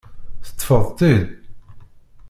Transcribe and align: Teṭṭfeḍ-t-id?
Teṭṭfeḍ-t-id? 0.45 1.25